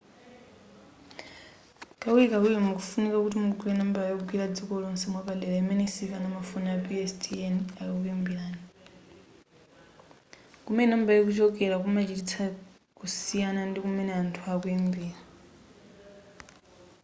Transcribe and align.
kawirikawiri 2.01 2.57
mukufunika 2.65 3.17
kuti 3.23 3.37
mugule 3.45 3.73
nambala 3.75 4.07
yogwira 4.11 4.45
dziko 4.55 4.73
lonse 4.83 5.05
mwapadera 5.11 5.55
imene 5.63 5.83
sikana 5.93 6.27
mafoni 6.35 6.67
a 6.75 6.77
pstn 6.85 7.55
akakuyimbirani 7.81 8.59
kumene 10.65 10.89
nambala 10.89 11.17
ikuchokera 11.21 11.75
kumachititsa 11.83 12.43
kusiyana 12.97 13.61
ndi 13.67 13.79
kumene 13.85 14.11
anthu 14.21 14.41
akuyimbira 14.53 15.17